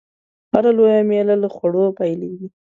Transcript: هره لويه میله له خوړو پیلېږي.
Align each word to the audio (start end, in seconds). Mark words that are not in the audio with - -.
هره 0.53 0.71
لويه 0.77 1.01
میله 1.09 1.35
له 1.43 1.49
خوړو 1.55 1.85
پیلېږي. 1.97 2.47